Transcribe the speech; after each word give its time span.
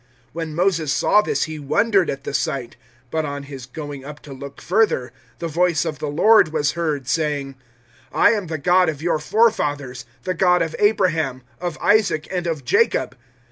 007:031 0.01 0.07
When 0.33 0.55
Moses 0.55 0.91
saw 0.93 1.21
this 1.21 1.43
he 1.43 1.59
wondered 1.59 2.09
at 2.09 2.23
the 2.23 2.33
sight; 2.33 2.75
but 3.11 3.23
on 3.23 3.43
his 3.43 3.67
going 3.67 4.03
up 4.03 4.19
to 4.21 4.33
look 4.33 4.59
further, 4.59 5.13
the 5.37 5.47
voice 5.47 5.85
of 5.85 5.99
the 5.99 6.07
Lord 6.09 6.51
was 6.51 6.71
heard, 6.71 7.07
saying, 7.07 7.53
007:032 8.11 8.25
"`I 8.25 8.35
am 8.37 8.47
the 8.47 8.57
God 8.57 8.89
of 8.89 9.01
your 9.03 9.19
forefathers, 9.19 10.05
the 10.23 10.33
God 10.33 10.63
of 10.63 10.75
Abraham, 10.79 11.43
of 11.59 11.77
Isaac, 11.83 12.27
and 12.31 12.47
of 12.47 12.65
Jacob.' 12.65 13.15